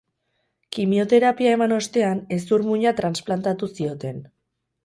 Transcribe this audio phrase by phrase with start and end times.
[0.77, 4.27] Kimioterapia eman ostean, hezur-muina transplantatu zioten.